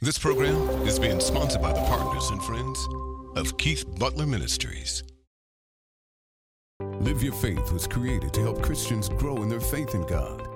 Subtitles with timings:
[0.00, 0.54] This program
[0.86, 2.86] is being sponsored by the partners and friends
[3.34, 5.02] of Keith Butler Ministries.
[7.00, 10.46] Live Your Faith was created to help Christians grow in their faith in God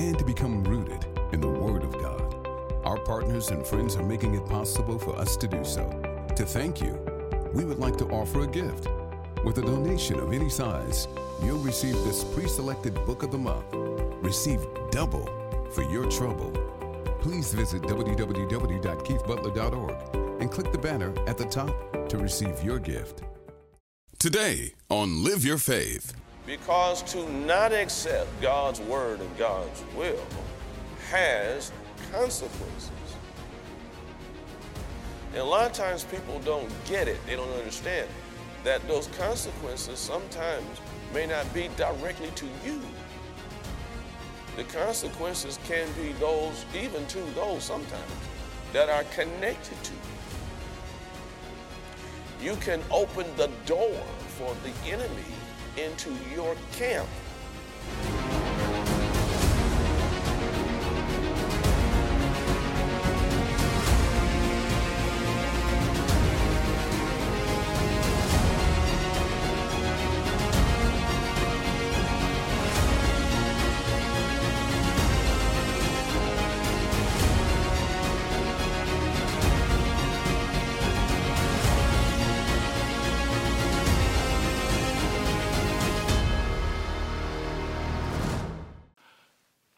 [0.00, 1.04] and to become rooted
[1.34, 2.48] in the Word of God.
[2.86, 5.86] Our partners and friends are making it possible for us to do so.
[6.34, 6.98] To thank you,
[7.52, 8.88] we would like to offer a gift.
[9.44, 11.06] With a donation of any size,
[11.42, 13.66] you'll receive this pre selected book of the month.
[14.24, 15.26] Receive double
[15.70, 16.75] for your trouble.
[17.26, 23.24] Please visit www.keithbutler.org and click the banner at the top to receive your gift.
[24.20, 26.14] Today on Live Your Faith.
[26.46, 30.24] Because to not accept God's word and God's will
[31.10, 31.72] has
[32.12, 32.92] consequences.
[35.32, 38.08] And a lot of times people don't get it, they don't understand
[38.62, 40.80] that those consequences sometimes
[41.12, 42.80] may not be directly to you.
[44.56, 48.12] The consequences can be those, even to those sometimes,
[48.72, 49.92] that are connected to
[52.40, 52.50] you.
[52.50, 54.00] You can open the door
[54.38, 55.34] for the enemy
[55.76, 57.08] into your camp.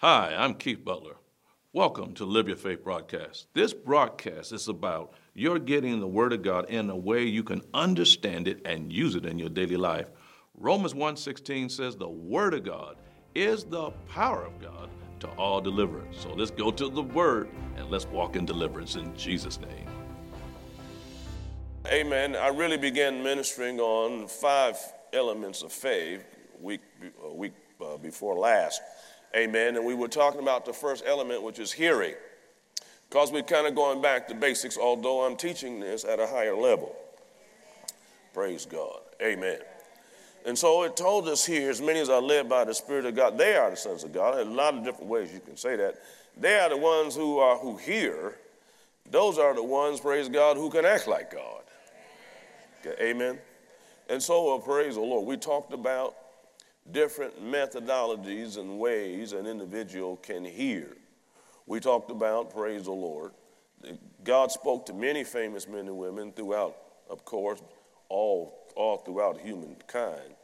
[0.01, 1.17] Hi, I'm Keith Butler.
[1.73, 3.49] Welcome to Live Your Faith broadcast.
[3.53, 7.63] This broadcast is about your getting the Word of God in a way you can
[7.75, 10.09] understand it and use it in your daily life.
[10.55, 12.99] Romans 1:16 says the Word of God
[13.35, 14.89] is the power of God
[15.19, 16.21] to all deliverance.
[16.21, 19.89] So let's go to the Word and let's walk in deliverance in Jesus' name.
[21.89, 22.37] Amen.
[22.37, 24.79] I really began ministering on five
[25.13, 26.25] elements of faith
[26.61, 26.83] week
[27.33, 28.81] week uh, before last.
[29.37, 29.77] Amen.
[29.77, 32.15] And we were talking about the first element, which is hearing.
[33.09, 36.55] Because we're kind of going back to basics, although I'm teaching this at a higher
[36.55, 36.95] level.
[38.35, 39.01] Praise God.
[39.23, 39.59] Amen.
[40.47, 43.15] And so it told us here, as many as are led by the Spirit of
[43.15, 44.37] God, they are the sons of God.
[44.37, 45.97] There's a lot of different ways you can say that.
[46.37, 48.37] They are the ones who are who hear.
[49.11, 51.63] Those are the ones, praise God, who can act like God.
[52.81, 53.39] Okay, amen.
[54.09, 55.27] And so, uh, praise the Lord.
[55.27, 56.15] We talked about
[56.93, 60.97] different methodologies and ways an individual can hear.
[61.67, 63.33] We talked about, praise the Lord,
[64.25, 66.77] God spoke to many famous men and women throughout,
[67.09, 67.63] of course,
[68.09, 70.35] all, all throughout humankind.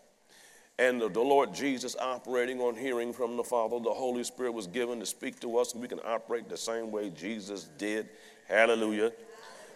[0.78, 4.66] And the, the Lord Jesus operating on hearing from the Father, the Holy Spirit was
[4.66, 8.08] given to speak to us, and we can operate the same way Jesus did.
[8.48, 9.12] Hallelujah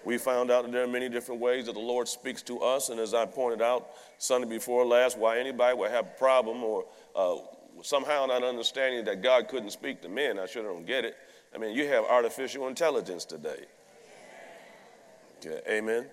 [0.05, 2.89] we found out that there are many different ways that the Lord speaks to us.
[2.89, 3.89] And as I pointed out
[4.19, 7.37] Sunday before last, why anybody would have a problem or uh,
[7.83, 11.17] somehow not understanding that God couldn't speak to men, I sure don't get it.
[11.55, 13.65] I mean, you have artificial intelligence today.
[15.39, 16.07] Okay, amen.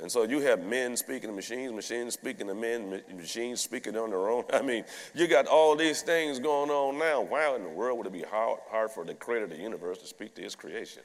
[0.00, 4.10] And so you have men speaking to machines, machines speaking to men, machines speaking on
[4.10, 4.44] their own.
[4.52, 4.84] I mean,
[5.14, 7.20] you got all these things going on now.
[7.20, 9.98] Why in the world would it be hard, hard for the creator of the universe
[9.98, 11.02] to speak to his creation?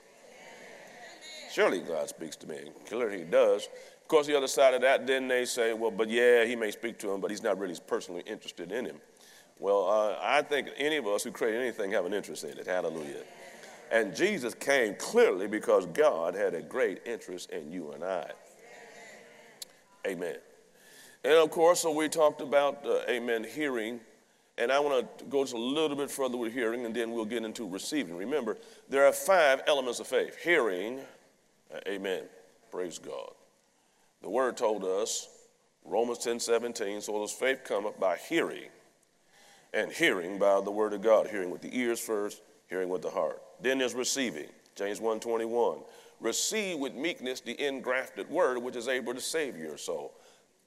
[1.52, 2.60] Surely God speaks to me.
[2.88, 3.68] Clearly he does.
[4.02, 6.72] Of course, the other side of that, then they say, well, but yeah, he may
[6.72, 8.98] speak to him, but he's not really personally interested in him.
[9.60, 12.66] Well, uh, I think any of us who create anything have an interest in it.
[12.66, 13.24] Hallelujah.
[13.92, 18.32] And Jesus came clearly because God had a great interest in you and I.
[20.08, 20.38] Amen.
[21.24, 24.00] And of course, so we talked about, uh, amen, hearing.
[24.58, 27.26] And I want to go just a little bit further with hearing, and then we'll
[27.26, 28.16] get into receiving.
[28.16, 28.58] Remember,
[28.90, 31.00] there are five elements of faith hearing,
[31.88, 32.24] amen.
[32.72, 33.32] Praise God.
[34.22, 35.28] The word told us,
[35.86, 38.70] Romans 10 17, so does faith cometh by hearing,
[39.74, 43.10] and hearing by the word of God, hearing with the ears first, hearing with the
[43.10, 43.42] heart.
[43.62, 45.80] Then there's receiving, James 1 21.
[46.20, 50.14] Receive with meekness the engrafted word which is able to save your soul.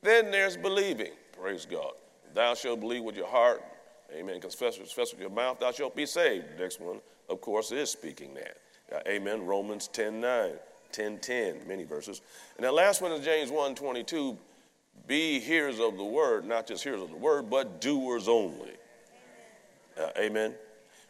[0.00, 1.92] Then there's believing, praise God.
[2.34, 3.62] Thou shalt believe with your heart,
[4.14, 4.40] amen.
[4.40, 6.46] Confess, confess with your mouth, thou shalt be saved.
[6.56, 8.56] The next one, of course, is speaking that.
[8.92, 9.44] Uh, amen.
[9.44, 10.52] Romans 10 9.
[10.92, 12.20] 10 10, many verses.
[12.56, 14.36] And that last one is James 1 22.
[15.06, 18.72] Be hearers of the word, not just hearers of the word, but doers only.
[19.98, 20.54] Uh, amen.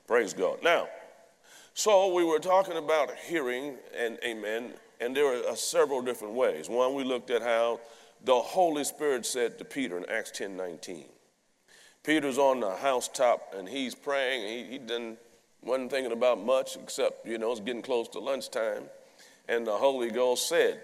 [0.06, 0.58] Praise God.
[0.62, 0.88] Now,
[1.74, 6.68] so we were talking about hearing and amen, and there are uh, several different ways.
[6.68, 7.80] One, we looked at how
[8.24, 11.04] the Holy Spirit said to Peter in Acts 10 19.
[12.04, 14.46] Peter's on the housetop and he's praying.
[14.46, 15.18] He, he didn't,
[15.62, 18.84] wasn't thinking about much except, you know, it's getting close to lunchtime.
[19.48, 20.80] And the Holy Ghost said,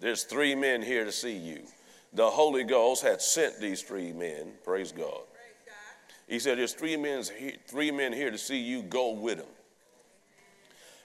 [0.00, 1.62] There's three men here to see you.
[2.12, 5.22] The Holy Ghost had sent these three men, praise God.
[6.28, 7.22] He said, There's three men,
[7.66, 9.46] three men here to see you, go with them.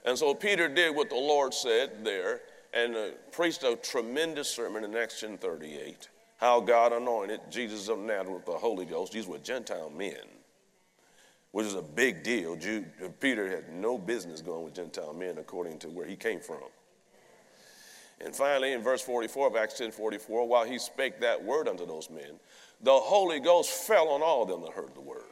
[0.04, 2.40] And so Peter did what the Lord said there
[2.72, 8.28] and uh, preached a tremendous sermon in Acts 38 how God anointed Jesus of Nazareth
[8.28, 9.12] with the Holy Ghost.
[9.12, 10.14] These were Gentile men,
[11.52, 12.56] which is a big deal.
[12.56, 12.90] Jude,
[13.20, 16.62] Peter had no business going with Gentile men according to where he came from.
[18.20, 21.86] And finally, in verse 44 of Acts 10 44, while he spake that word unto
[21.86, 22.40] those men,
[22.82, 25.22] the Holy Ghost fell on all them that heard the word.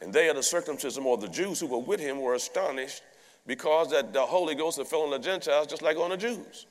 [0.00, 3.02] And they of the circumcision, or the Jews who were with him, were astonished
[3.46, 6.66] because that the Holy Ghost had fell on the Gentiles just like on the Jews.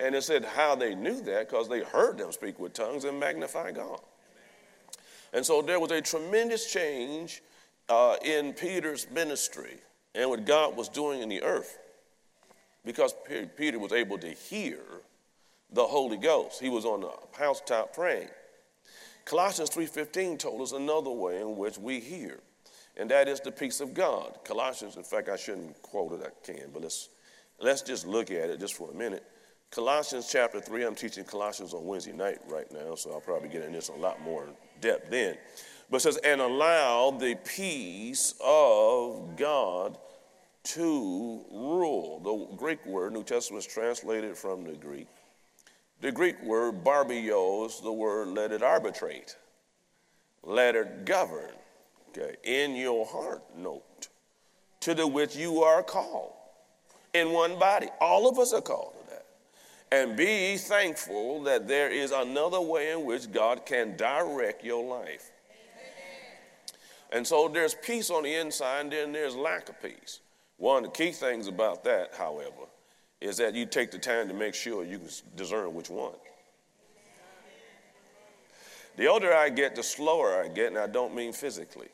[0.00, 3.18] And it said how they knew that because they heard them speak with tongues and
[3.18, 4.00] magnify God.
[5.32, 7.42] And so there was a tremendous change
[7.88, 9.78] uh, in Peter's ministry
[10.14, 11.78] and what God was doing in the earth
[12.84, 13.14] because
[13.56, 14.80] Peter was able to hear
[15.70, 16.60] the Holy Ghost.
[16.60, 18.28] He was on the housetop praying.
[19.24, 22.40] Colossians 3:15 told us another way in which we hear,
[22.96, 24.38] and that is the peace of God.
[24.44, 27.10] Colossians, in fact, I shouldn't quote it, I can, but let's
[27.58, 29.24] let's just look at it just for a minute.
[29.70, 33.62] Colossians chapter 3, I'm teaching Colossians on Wednesday night right now, so I'll probably get
[33.64, 34.46] in this a lot more
[34.80, 35.36] depth then.
[35.90, 39.96] But says, and allow the peace of God
[40.64, 42.20] to rule.
[42.22, 45.06] The Greek word, New Testament is translated from the Greek.
[46.00, 49.36] The Greek word, brabeuo, is the word let it arbitrate,
[50.42, 51.50] let it govern.
[52.10, 54.08] Okay, in your heart, note,
[54.80, 56.32] to the which you are called
[57.14, 57.88] in one body.
[58.00, 59.26] All of us are called to that.
[59.90, 65.30] and be thankful that there is another way in which God can direct your life.
[67.10, 70.20] And so there's peace on the inside, and then there's lack of peace.
[70.58, 72.66] One of the key things about that, however,
[73.20, 76.14] is that you take the time to make sure you can discern which one.
[78.96, 81.88] The older I get, the slower I get, and I don't mean physically.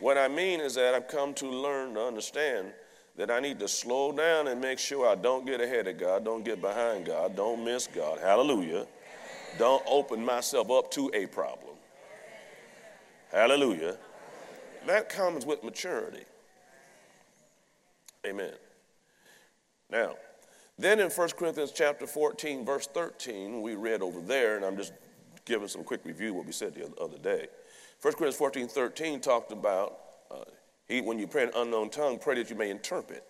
[0.00, 2.72] What I mean is that I've come to learn to understand
[3.16, 6.24] that I need to slow down and make sure I don't get ahead of God,
[6.24, 8.18] don't get behind God, don't miss God.
[8.18, 8.86] Hallelujah.
[9.58, 11.69] Don't open myself up to a problem.
[13.32, 13.96] Hallelujah.
[14.86, 16.24] That comes with maturity.
[18.26, 18.54] Amen.
[19.90, 20.16] Now,
[20.78, 24.92] then in 1 Corinthians chapter 14, verse 13, we read over there, and I'm just
[25.44, 27.46] giving some quick review what we said the other day.
[28.02, 29.98] 1 Corinthians 14, 13 talked about
[30.30, 30.44] uh,
[30.88, 33.24] he, when you pray in unknown tongue, pray that you may interpret.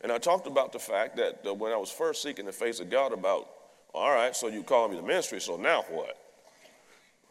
[0.00, 2.80] And I talked about the fact that uh, when I was first seeking the face
[2.80, 3.48] of God about,
[3.94, 6.18] all right, so you call me to ministry, so now what?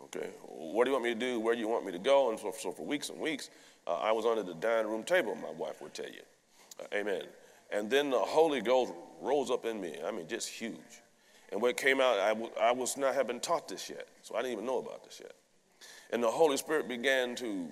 [0.05, 1.39] Okay, what do you want me to do?
[1.39, 2.31] Where do you want me to go?
[2.31, 3.49] And so, so for weeks and weeks,
[3.87, 6.21] uh, I was under the dining room table, my wife would tell you.
[6.79, 7.23] Uh, amen.
[7.71, 9.95] And then the Holy Ghost rose up in me.
[10.05, 10.75] I mean, just huge.
[11.51, 14.35] And when it came out, I, w- I was not having taught this yet, so
[14.35, 15.33] I didn't even know about this yet.
[16.11, 17.67] And the Holy Spirit began to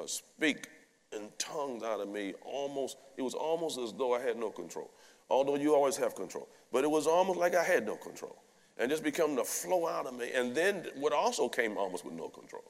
[0.00, 0.68] uh, speak
[1.12, 4.90] in tongues out of me almost, it was almost as though I had no control.
[5.28, 6.48] Although you always have control.
[6.72, 8.36] But it was almost like I had no control.
[8.80, 10.30] And just become to flow out of me.
[10.34, 12.64] And then what also came almost with no control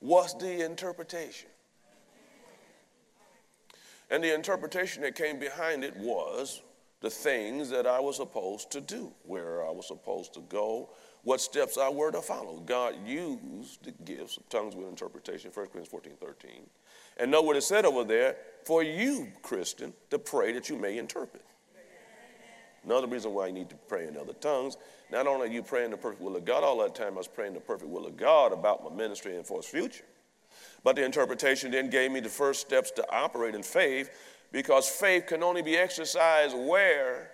[0.00, 1.48] was the interpretation.
[4.08, 6.62] And the interpretation that came behind it was
[7.00, 10.90] the things that I was supposed to do, where I was supposed to go,
[11.24, 12.60] what steps I were to follow.
[12.60, 16.50] God used the gifts of tongues with interpretation, 1 Corinthians 14, 13
[17.16, 20.98] and know what it said over there for you, Christian, to pray that you may
[20.98, 21.44] interpret.
[22.84, 24.76] Another reason why you need to pray in other tongues.
[25.10, 27.28] Not only are you praying the perfect will of God, all that time I was
[27.28, 30.04] praying the perfect will of God about my ministry and for its future.
[30.82, 34.10] But the interpretation then gave me the first steps to operate in faith
[34.52, 37.30] because faith can only be exercised where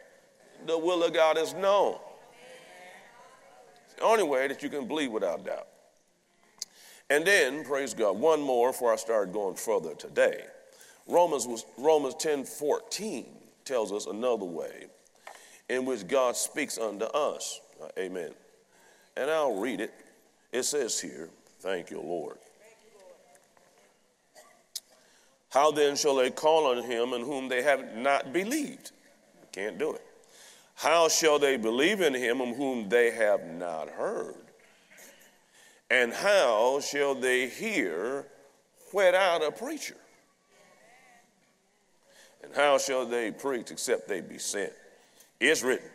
[0.67, 1.97] the will of God is known.
[3.87, 5.69] It's the only way that you can believe without doubt.
[7.11, 10.45] And then, praise God, one more before I start going further today.
[11.07, 13.27] Romans, was, Romans 10 14
[13.65, 14.87] tells us another way
[15.69, 17.61] in which God speaks unto us.
[17.83, 18.31] Uh, amen.
[19.17, 19.93] And I'll read it.
[20.53, 21.29] It says here,
[21.61, 22.39] Thank you, Lord.
[25.51, 28.93] How then shall they call on him in whom they have not believed?
[29.53, 30.05] Can't do it.
[30.75, 34.35] How shall they believe in him in whom they have not heard?
[35.91, 38.27] And how shall they hear
[38.93, 39.97] without a preacher?
[42.43, 44.73] And how shall they preach except they be sent?
[45.39, 45.89] It's written,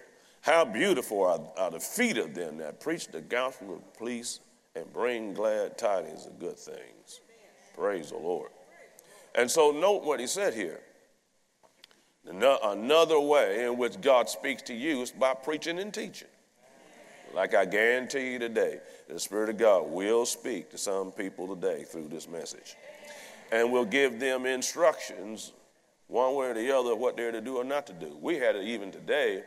[0.47, 4.39] How beautiful are, are the feet of them that preach the gospel of peace
[4.77, 7.19] and bring glad tidings of good things.
[7.75, 8.51] Praise the Lord.
[9.35, 10.79] And so, note what he said here.
[12.25, 16.29] Another way in which God speaks to you is by preaching and teaching.
[17.33, 21.83] Like I guarantee you today, the Spirit of God will speak to some people today
[21.83, 22.77] through this message.
[23.51, 25.51] And will give them instructions,
[26.07, 28.17] one way or the other, what they're to do or not to do.
[28.21, 29.43] We had it even today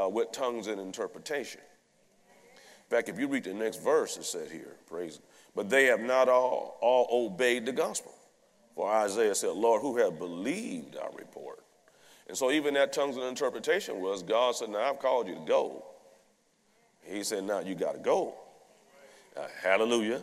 [0.00, 1.60] uh, with tongues and interpretation.
[2.92, 5.20] In fact, if you read the next verse, it said here, praise
[5.54, 8.12] But they have not all, all obeyed the gospel.
[8.74, 11.60] For Isaiah said, Lord, who have believed our report?
[12.28, 15.44] And so even that tongues and interpretation was God said, Now I've called you to
[15.46, 15.84] go.
[17.02, 18.34] He said, Now you got to go.
[19.36, 20.22] Uh, hallelujah.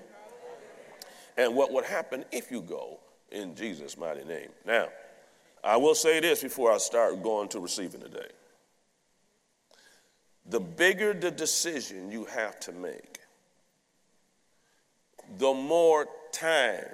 [1.38, 2.99] And what would happen if you go
[3.31, 4.49] in Jesus' mighty name?
[4.65, 4.89] Now,
[5.63, 8.29] I will say this before I start going to receiving today.
[10.50, 13.20] The bigger the decision you have to make,
[15.38, 16.86] the more time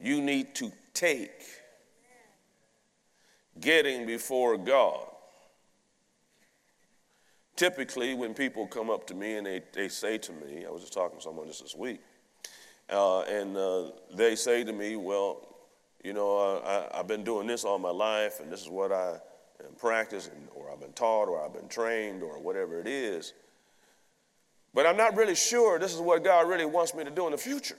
[0.00, 1.30] you need to take
[3.60, 5.06] getting before God.
[7.56, 10.82] Typically, when people come up to me and they, they say to me, I was
[10.82, 12.00] just talking to someone just this week,
[12.88, 15.46] uh, and uh, they say to me, Well,
[16.02, 19.18] you know, I, have been doing this all my life, and this is what I
[19.66, 23.32] am practicing, or I've been taught, or I've been trained, or whatever it is.
[24.74, 27.32] But I'm not really sure this is what God really wants me to do in
[27.32, 27.76] the future.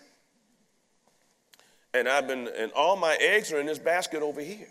[1.93, 4.67] And I've been, and all my eggs are in this basket over here.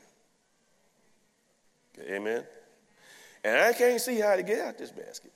[2.01, 2.45] Amen.
[3.45, 5.33] And I can't see how to get out this basket.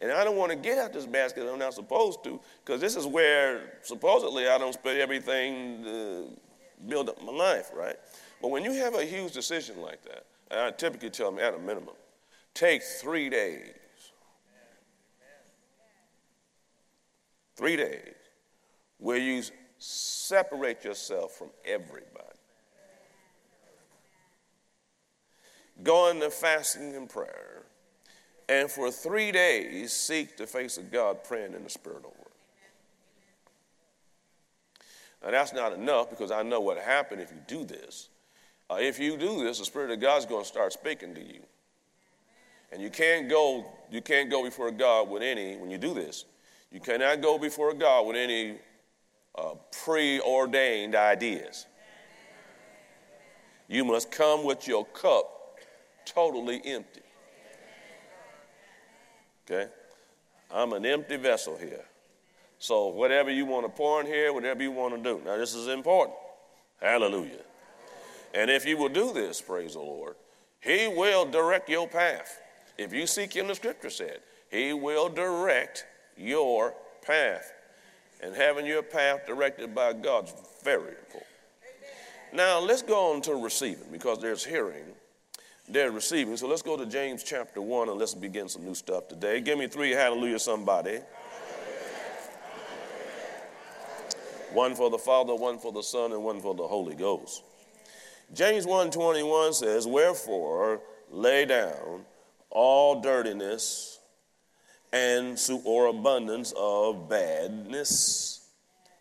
[0.00, 2.96] And I don't want to get out this basket I'm not supposed to, because this
[2.96, 6.28] is where supposedly I don't spend everything to
[6.88, 7.96] build up my life, right?
[8.40, 11.58] But when you have a huge decision like that, I typically tell them at a
[11.58, 11.94] minimum,
[12.54, 13.74] take three days.
[17.56, 18.14] Three days
[18.98, 19.42] where you
[19.78, 22.26] separate yourself from everybody.
[25.82, 27.64] Go into fasting and prayer,
[28.48, 32.30] and for three days seek the face of God, praying in the Spirit over.
[35.22, 38.08] Now, that's not enough because I know what happened if you do this.
[38.70, 41.20] Uh, if you do this, the Spirit of God is going to start speaking to
[41.20, 41.40] you.
[42.70, 46.24] And you can't go, you can't go before God with any, when you do this,
[46.70, 48.58] you cannot go before God with any
[49.36, 51.66] uh, preordained ideas.
[53.66, 55.58] You must come with your cup
[56.04, 57.00] totally empty.
[59.50, 59.68] Okay?
[60.52, 61.84] I'm an empty vessel here.
[62.58, 65.20] So whatever you want to pour in here, whatever you want to do.
[65.24, 66.16] Now this is important.
[66.80, 67.49] Hallelujah.
[68.34, 70.14] And if you will do this, praise the Lord,
[70.60, 72.40] He will direct your path.
[72.78, 74.20] If you seek Him, the scripture said,
[74.50, 75.84] He will direct
[76.16, 77.52] your path.
[78.22, 80.32] And having your path directed by God's
[80.62, 81.24] very important.
[82.32, 84.84] Now let's go on to receiving because there's hearing
[85.70, 86.36] they're receiving.
[86.36, 89.40] So let's go to James chapter 1 and let's begin some new stuff today.
[89.40, 90.98] Give me three hallelujah, somebody.
[94.52, 97.44] One for the Father, one for the Son, and one for the Holy Ghost.
[98.32, 102.06] James 1:21 says, "Wherefore lay down
[102.50, 103.98] all dirtiness
[104.92, 108.40] and or abundance of badness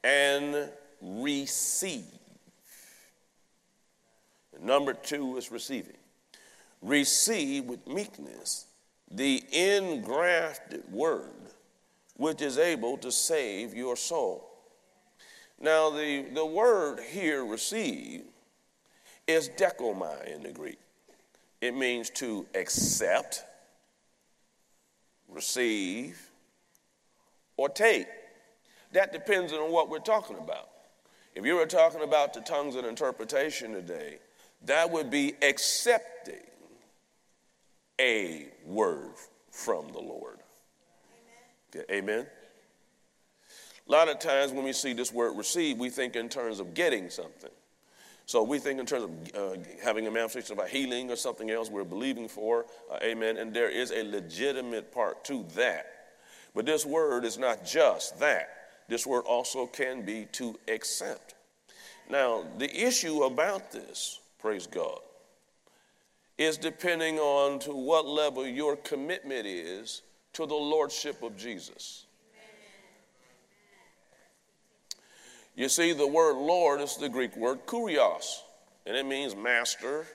[0.04, 0.72] and
[1.02, 2.06] receive."
[4.60, 6.00] Number 2 is receiving
[6.82, 8.66] receive with meekness
[9.12, 11.52] the engrafted word
[12.16, 14.46] which is able to save your soul.
[15.60, 18.24] Now, the, the word here, receive,
[19.30, 20.80] is dechomai in the Greek.
[21.62, 23.44] It means to accept,
[25.28, 26.20] receive,
[27.56, 28.08] or take.
[28.94, 30.70] That depends on what we're talking about.
[31.36, 34.18] If you were talking about the tongues and interpretation today,
[34.66, 36.36] that would be accepting
[38.02, 39.14] a word
[39.52, 40.40] from the Lord.
[41.76, 42.26] Okay, amen?
[43.88, 46.74] A lot of times when we see this word receive, we think in terms of
[46.74, 47.52] getting something.
[48.30, 51.50] So we think in terms of uh, having a manifestation of a healing or something
[51.50, 52.68] else we're believing for.
[52.92, 53.38] Uh, amen.
[53.38, 55.88] And there is a legitimate part to that.
[56.54, 58.50] But this word is not just that.
[58.88, 61.34] This word also can be to accept.
[62.08, 65.00] Now, the issue about this, praise God,
[66.38, 72.06] is depending on to what level your commitment is to the lordship of Jesus.
[75.60, 78.38] You see, the word Lord is the Greek word kurios,
[78.86, 80.08] and it means master.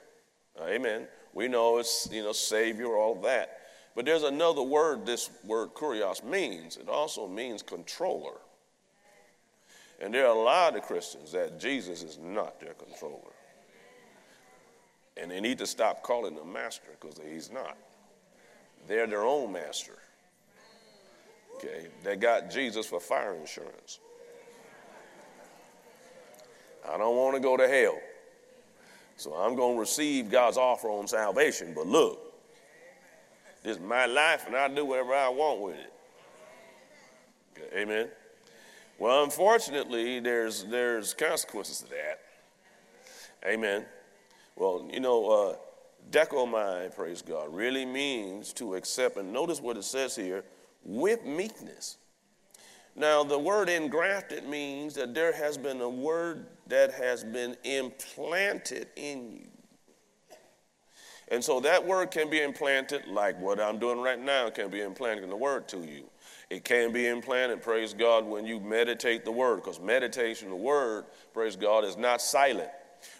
[0.58, 1.06] Uh, amen.
[1.34, 3.58] We know it's, you know, savior, all that.
[3.94, 6.78] But there's another word this word kurios means.
[6.78, 8.38] It also means controller.
[10.00, 13.34] And there are a lot of Christians that Jesus is not their controller.
[15.18, 17.76] And they need to stop calling him master because he's not.
[18.88, 19.98] They're their own master.
[21.56, 24.00] Okay, they got Jesus for fire insurance.
[26.88, 27.98] I don't want to go to hell.
[29.16, 31.72] So I'm going to receive God's offer on salvation.
[31.74, 32.20] But look,
[33.62, 35.92] this is my life and I do whatever I want with it.
[37.56, 38.08] Okay, amen.
[38.98, 42.20] Well, unfortunately, there's there's consequences to that.
[43.46, 43.84] Amen.
[44.56, 45.56] Well, you know, uh,
[46.10, 49.16] dechomai, praise God, really means to accept.
[49.16, 50.44] And notice what it says here
[50.84, 51.96] with meekness.
[52.96, 58.88] Now, the word engrafted means that there has been a word that has been implanted
[58.96, 59.46] in you.
[61.28, 64.82] And so that word can be implanted, like what I'm doing right now, can be
[64.82, 66.04] implanted in the word to you.
[66.50, 71.06] It can be implanted, praise God, when you meditate the word, because meditation, the word,
[71.32, 72.68] praise God, is not silent.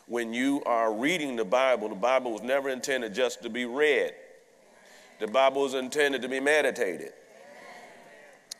[0.06, 4.12] When you are reading the Bible, the Bible was never intended just to be read,
[5.18, 7.12] the Bible was intended to be meditated.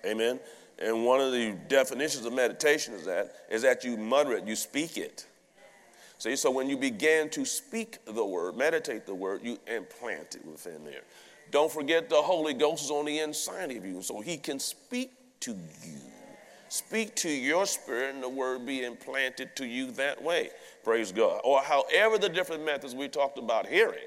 [0.05, 0.41] Amen.
[0.79, 4.57] And one of the definitions of meditation is that is that you mutter it, you
[4.57, 5.27] speak it.
[6.19, 10.45] See, so when you begin to speak the word, meditate the word, you implant it
[10.47, 11.03] within there.
[11.51, 15.11] Don't forget the Holy Ghost is on the inside of you, so he can speak
[15.41, 15.99] to you.
[16.69, 20.51] Speak to your spirit, and the word be implanted to you that way.
[20.83, 21.41] Praise God.
[21.45, 23.99] Or however the different methods we talked about hearing.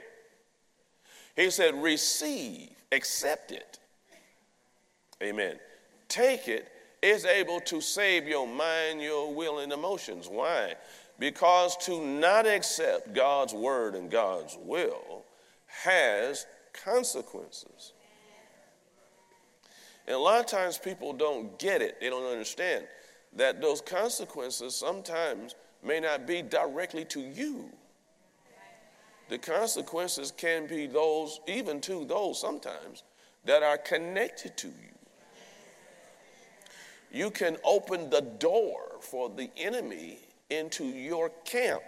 [1.35, 3.79] He said, receive, accept it.
[5.21, 5.59] Amen
[6.07, 6.67] take it
[7.01, 10.27] is able to save your mind, your will, and emotions.
[10.27, 10.73] Why?
[11.19, 15.23] Because to not accept God's word and God's will
[15.67, 17.93] has consequences.
[20.05, 22.85] And a lot of times people don't get it, they don't understand
[23.33, 27.69] that those consequences sometimes may not be directly to you.
[29.29, 33.03] The consequences can be those, even to those sometimes,
[33.43, 34.96] that are connected to you
[37.11, 40.17] you can open the door for the enemy
[40.49, 41.83] into your camp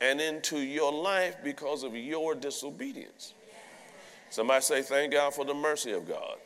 [0.00, 3.34] and into your life because of your disobedience.
[4.30, 6.36] Somebody say, Thank God for the mercy of God.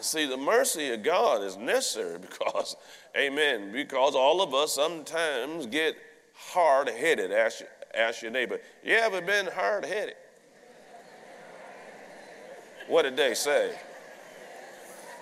[0.00, 2.76] See, the mercy of God is necessary because,
[3.16, 5.96] amen, because all of us sometimes get
[6.34, 7.32] hard headed.
[7.32, 7.62] Ask,
[7.94, 10.14] ask your neighbor, You ever been hard headed?
[12.88, 13.74] What did they say?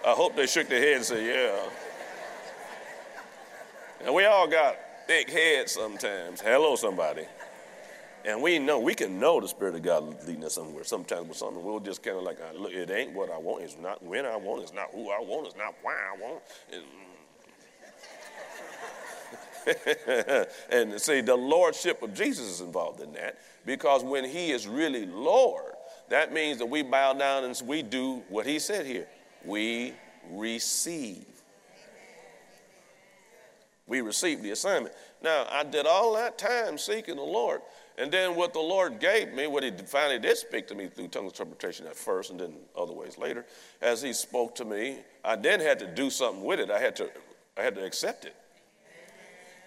[0.07, 1.59] I hope they shook their head and said, Yeah.
[4.05, 4.77] And we all got
[5.09, 6.41] thick heads sometimes.
[6.41, 7.25] Hello, somebody.
[8.25, 10.85] And we know, we can know the Spirit of God leading us somewhere.
[10.85, 13.65] Sometimes with something, we'll just kind of like, look, it ain't what I want.
[13.65, 14.63] It's not when I want.
[14.63, 15.49] It's not who I want.
[15.49, 16.43] It's not why I want.
[20.71, 25.07] and see, the Lordship of Jesus is involved in that because when He is really
[25.07, 25.73] Lord,
[26.11, 29.09] that means that we bow down and we do what He said here
[29.47, 29.95] we
[30.31, 31.25] receive.
[33.87, 34.95] We receive the assignment.
[35.23, 37.61] Now, I did all that time seeking the Lord,
[37.97, 41.09] and then what the Lord gave me, what He finally did speak to me through
[41.09, 43.47] tongue interpretation at first, and then other ways later,
[43.81, 46.71] as He spoke to me, I then had to do something with it.
[46.71, 47.09] I had to,
[47.57, 48.35] I had to accept it.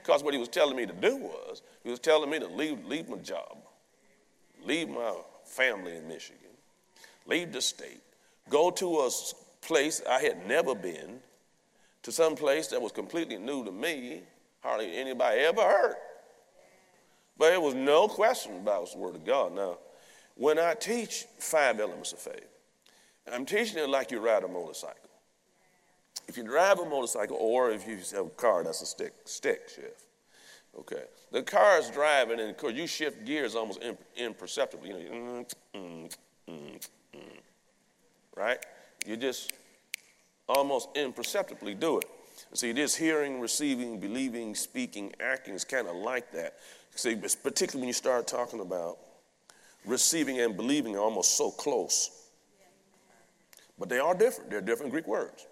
[0.04, 2.86] Because what He was telling me to do was, He was telling me to leave,
[2.86, 3.58] leave my job,
[4.66, 5.14] leave my
[5.46, 6.52] family in Michigan,
[7.26, 8.02] leave the state,
[8.50, 9.10] go to a
[9.62, 11.20] place I had never been
[12.04, 14.22] to some place that was completely new to me,
[14.62, 15.96] hardly anybody ever heard.
[17.38, 19.56] But it was no question about the Word of God.
[19.56, 19.78] Now,
[20.36, 22.48] when I teach five elements of faith,
[23.32, 24.96] I'm teaching it like you ride a motorcycle.
[26.28, 29.70] If you drive a motorcycle, or if you have a car, that's a stick, stick
[29.74, 30.06] shift.
[30.78, 31.04] Okay.
[31.32, 33.82] The car is driving, and of course, you shift gears almost
[34.16, 34.90] imperceptibly.
[34.90, 35.46] You know,
[35.76, 36.18] mm, mm,
[36.50, 37.40] mm, mm,
[38.36, 38.60] right?
[39.06, 39.54] You just
[40.48, 42.06] almost imperceptibly do it.
[42.54, 46.56] See, this hearing, receiving, believing, speaking, acting is kind of like that.
[46.96, 48.98] See, particularly when you start talking about
[49.86, 52.28] receiving and believing are almost so close.
[53.78, 54.50] But they are different.
[54.50, 55.48] They're different Greek words.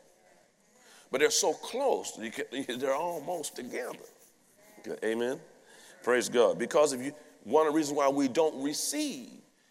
[1.11, 2.19] But they're so close,
[2.77, 3.97] they're almost together.
[5.03, 5.39] Amen?
[6.03, 6.59] Praise God.
[6.59, 9.29] Because of you, one of the reasons why we don't receive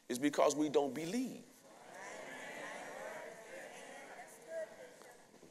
[0.08, 1.42] is because we don't believe.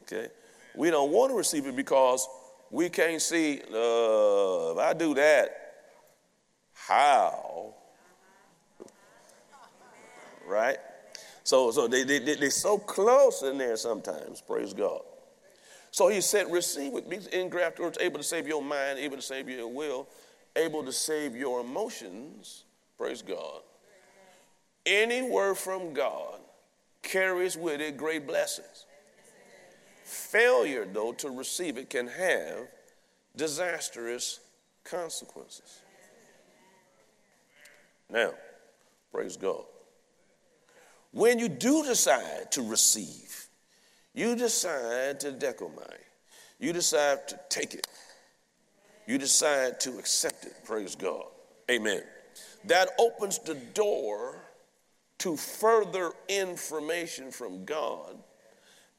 [0.06, 0.28] Okay?
[0.74, 2.28] We don't want to receive it because
[2.70, 5.48] we can't see, uh, if I do that,
[6.72, 7.74] how?
[10.46, 10.78] Right?
[11.44, 15.00] So, so they, they, they're so close in there sometimes, praise God.
[15.90, 19.22] So he said, receive it, means engraft words, able to save your mind, able to
[19.22, 20.08] save your will.
[20.56, 22.64] able to save your emotions,
[22.98, 23.60] praise God.
[24.84, 26.40] Any word from God
[27.02, 28.86] carries with it great blessings.
[30.06, 32.68] Failure, though, to receive it can have
[33.34, 34.38] disastrous
[34.84, 35.80] consequences.
[38.08, 38.30] Now,
[39.10, 39.64] praise God.
[41.10, 43.48] When you do decide to receive,
[44.14, 45.96] you decide to dechomai,
[46.60, 47.88] you decide to take it,
[49.08, 50.54] you decide to accept it.
[50.64, 51.24] Praise God.
[51.68, 52.02] Amen.
[52.66, 54.36] That opens the door
[55.18, 58.18] to further information from God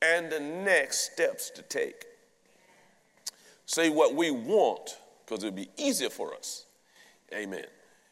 [0.02, 2.06] and the next steps to take.
[3.66, 6.66] Say what we want, because it'll be easier for us.
[7.34, 7.66] Amen.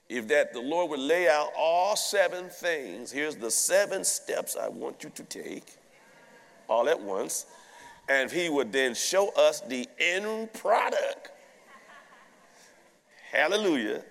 [0.09, 4.67] If that the Lord would lay out all seven things, here's the seven steps I
[4.67, 5.65] want you to take
[6.67, 7.45] all at once,
[8.09, 11.31] and He would then show us the end product.
[13.31, 14.03] Hallelujah.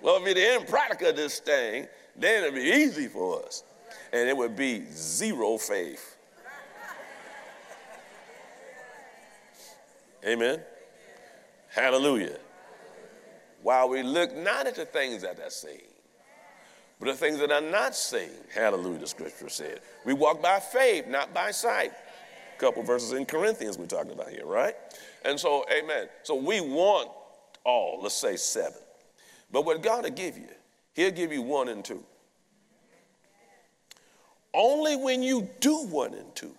[0.00, 3.64] Well, if the end product of this thing, then it'd be easy for us.
[4.12, 6.16] And it would be zero faith.
[10.26, 10.60] Amen.
[11.68, 12.38] Hallelujah.
[13.62, 15.82] While we look not at the things that are seen,
[16.98, 18.30] but the things that are not seen.
[18.54, 19.80] Hallelujah, the scripture said.
[20.04, 21.92] We walk by faith, not by sight.
[22.56, 24.74] A couple verses in Corinthians we're talking about here, right?
[25.24, 26.08] And so, amen.
[26.24, 27.08] So we want
[27.64, 28.78] all, let's say seven.
[29.50, 30.48] But what God will give you,
[30.92, 32.04] He'll give you one and two.
[34.52, 36.54] Only when you do one and two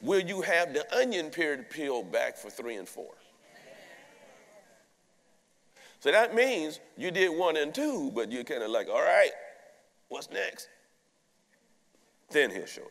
[0.00, 3.14] will you have the onion peeled back for three and four.
[6.00, 9.32] So that means you did one and two, but you're kind of like, all right,
[10.08, 10.68] what's next?
[12.30, 12.88] Then he'll show you.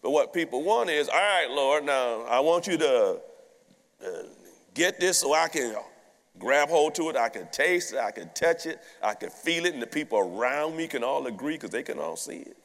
[0.00, 3.20] But what people want is, all right, Lord, now I want you to
[4.04, 4.08] uh,
[4.74, 5.74] get this so I can
[6.38, 9.66] grab hold to it, I can taste it, I can touch it, I can feel
[9.66, 12.56] it, and the people around me can all agree because they can all see it.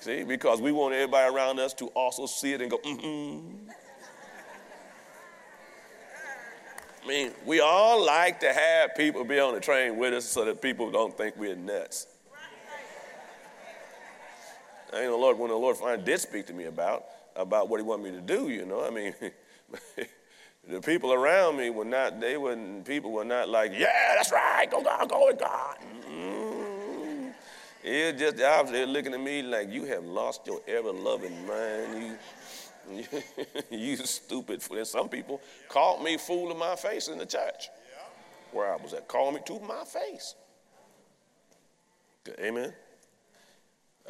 [0.00, 3.70] See, because we want everybody around us to also see it and go, mm-hmm.
[7.02, 10.44] I mean, we all like to have people be on the train with us so
[10.44, 12.08] that people don't think we're nuts.
[14.92, 17.04] I mean, the Lord, when the Lord finally did speak to me about
[17.36, 19.14] about what He wanted me to do, you know, I mean,
[20.68, 22.20] the people around me were not.
[22.20, 22.84] They wouldn't.
[22.84, 25.76] People were not like, yeah, that's right, go God, go with God.
[27.88, 28.88] It's just the opposite.
[28.88, 32.18] Looking at me like you have lost your ever loving mind.
[32.92, 33.04] You
[33.70, 34.78] you stupid fool.
[34.78, 37.68] And some people called me fool in my face in the church
[38.50, 39.06] where I was at.
[39.06, 40.34] Called me to my face.
[42.40, 42.72] Amen.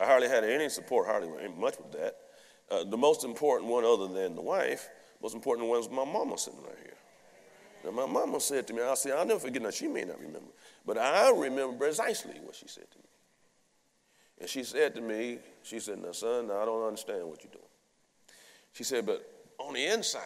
[0.01, 2.17] I hardly had any support, hardly much with that.
[2.71, 4.89] Uh, the most important one, other than the wife,
[5.23, 6.95] most important one was my mama sitting right here.
[7.85, 10.19] Now, my mama said to me, I'll say, I'll never forget, now she may not
[10.19, 10.51] remember,
[10.87, 13.06] but I remember precisely what she said to me.
[14.41, 17.65] And she said to me, she said, now, son, I don't understand what you're doing.
[18.73, 19.27] She said, but
[19.59, 20.23] on the inside,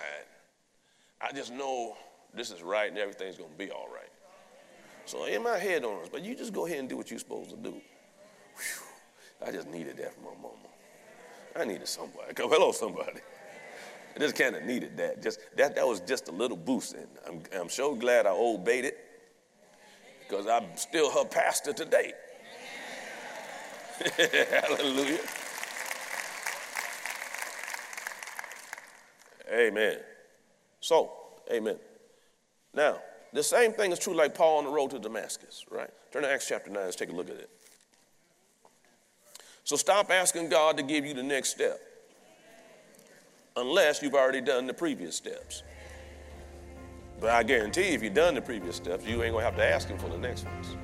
[1.21, 1.97] I just know
[2.35, 4.11] this is right and everything's going to be all right.
[5.05, 7.19] So in my head on this, but you just go ahead and do what you're
[7.19, 7.71] supposed to do.
[7.71, 10.57] Whew, I just needed that from my mama.
[11.57, 12.33] I needed somebody.
[12.35, 13.21] Come, hello, somebody.
[14.15, 15.23] I just kind of needed that.
[15.23, 18.85] Just that that was just a little boost, and I'm I'm so glad I obeyed
[18.85, 18.99] it
[20.21, 22.13] because I'm still her pastor today.
[24.51, 25.19] Hallelujah.
[29.53, 29.99] Amen.
[30.81, 31.13] So,
[31.53, 31.77] amen.
[32.73, 32.99] Now,
[33.33, 35.91] the same thing is true like Paul on the road to Damascus, right?
[36.13, 37.51] Turn to Acts chapter 9, let's take a look at it.
[39.65, 41.79] So stop asking God to give you the next step
[43.57, 45.63] unless you've already done the previous steps.
[47.21, 49.89] But I guarantee if you've done the previous steps, you ain't gonna have to ask
[49.89, 50.75] him for the next ones.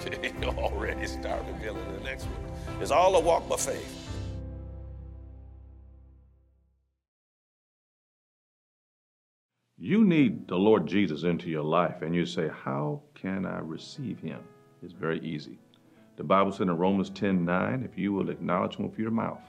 [0.58, 2.82] already started with the next one.
[2.82, 3.96] It's all a walk by faith.
[9.82, 14.20] You need the Lord Jesus into your life, and you say, How can I receive
[14.20, 14.40] him?
[14.82, 15.58] It's very easy.
[16.16, 19.40] The Bible said in Romans 10 9, if you will acknowledge him with your mouth,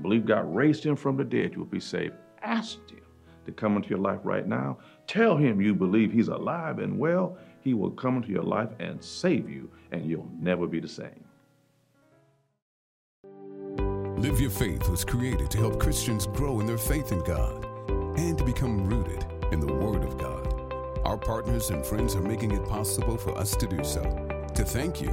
[0.00, 2.14] believe God raised him from the dead, you will be saved.
[2.42, 3.02] Ask him
[3.46, 4.78] to come into your life right now.
[5.06, 7.38] Tell him you believe he's alive and well.
[7.62, 11.24] He will come into your life and save you, and you'll never be the same.
[14.16, 17.64] Live Your Faith was created to help Christians grow in their faith in God
[18.18, 20.48] and to become rooted in the Word of God.
[21.04, 24.02] Our partners and friends are making it possible for us to do so.
[24.54, 25.10] To thank you,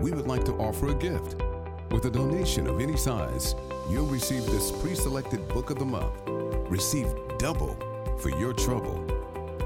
[0.00, 1.36] we would like to offer a gift.
[1.90, 3.54] With a donation of any size,
[3.88, 6.12] you'll receive this pre selected book of the month.
[6.70, 7.06] Receive
[7.38, 7.76] double
[8.20, 9.19] for your trouble.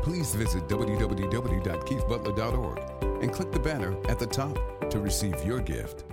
[0.05, 4.59] Please visit www.keithbutler.org and click the banner at the top
[4.91, 6.05] to receive your gift.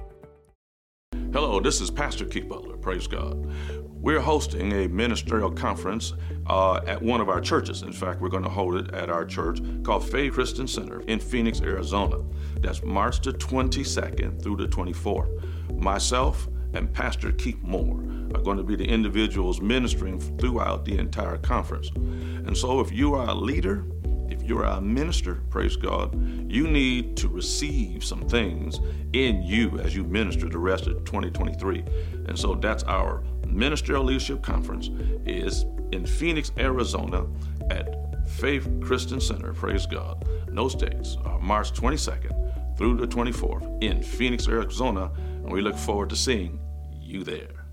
[1.34, 2.78] Hello, this is Pastor Keith Butler.
[2.78, 3.52] Praise God.
[3.90, 6.14] We're hosting a ministerial conference
[6.48, 7.82] uh, at one of our churches.
[7.82, 11.20] In fact, we're going to hold it at our church called Faith Christian Center in
[11.20, 12.24] Phoenix, Arizona.
[12.62, 15.82] That's March the 22nd through the 24th.
[15.82, 18.02] Myself and Pastor Keith Moore
[18.36, 21.90] are going to be the individuals ministering throughout the entire conference.
[21.96, 23.86] And so, if you are a leader,
[24.30, 26.16] if you're a minister, praise God,
[26.52, 28.80] you need to receive some things
[29.14, 31.84] in you as you minister the rest of 2023.
[32.28, 34.90] And so that's our ministerial leadership conference
[35.26, 37.28] is in Phoenix, Arizona
[37.70, 40.26] at Faith Christian Center, praise God.
[40.50, 45.12] No dates March 22nd through the 24th in Phoenix, Arizona,
[45.52, 46.60] we look forward to seeing
[47.00, 47.66] you there.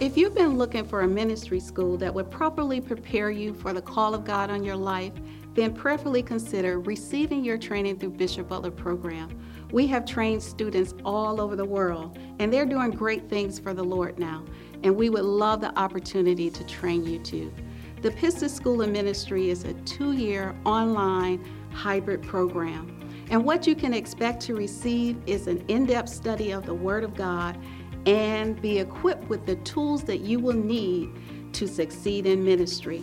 [0.00, 3.82] If you've been looking for a ministry school that would properly prepare you for the
[3.82, 5.12] call of God on your life,
[5.54, 9.38] then prayerfully consider receiving your training through Bishop Butler program.
[9.70, 13.84] We have trained students all over the world, and they're doing great things for the
[13.84, 14.44] Lord now,
[14.82, 17.52] and we would love the opportunity to train you too.
[18.00, 23.01] The Pistis School of Ministry is a two year online hybrid program.
[23.32, 27.02] And what you can expect to receive is an in depth study of the Word
[27.02, 27.58] of God
[28.04, 31.08] and be equipped with the tools that you will need
[31.54, 33.02] to succeed in ministry.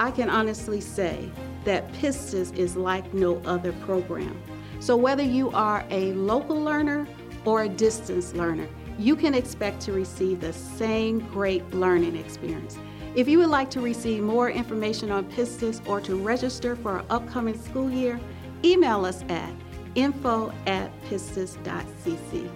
[0.00, 1.30] I can honestly say
[1.62, 4.42] that Pistis is like no other program.
[4.80, 7.06] So, whether you are a local learner
[7.44, 8.66] or a distance learner,
[8.98, 12.76] you can expect to receive the same great learning experience.
[13.14, 17.04] If you would like to receive more information on Pistis or to register for our
[17.10, 18.18] upcoming school year,
[18.64, 19.52] email us at
[19.98, 22.48] info at pistis.cc.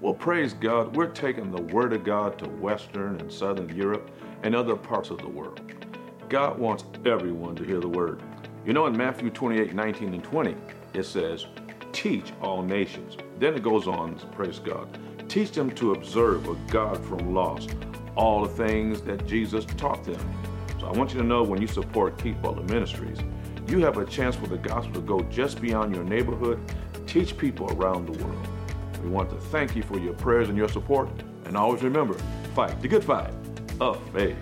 [0.00, 4.10] Well, praise God, we're taking the Word of God to Western and Southern Europe
[4.44, 5.60] and other parts of the world.
[6.28, 8.22] God wants everyone to hear the Word.
[8.64, 10.56] You know, in Matthew 28 19 and 20,
[10.94, 11.46] it says,
[11.92, 13.16] Teach all nations.
[13.38, 14.98] Then it goes on, praise God,
[15.28, 17.70] teach them to observe a God from lost,
[18.14, 20.20] all the things that Jesus taught them.
[20.80, 23.18] So I want you to know when you support Keith Butler Ministries,
[23.70, 26.58] you have a chance for the gospel to go just beyond your neighborhood,
[27.06, 28.48] teach people around the world.
[29.02, 31.08] We want to thank you for your prayers and your support.
[31.44, 32.14] And always remember,
[32.54, 33.32] fight the good fight
[33.80, 34.36] of faith.